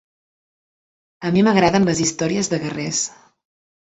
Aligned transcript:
A 1.27 1.31
mi 1.35 1.43
m'agraden 1.47 1.85
les 1.89 2.01
històries 2.05 2.51
de 2.53 2.61
guerrers. 2.65 3.03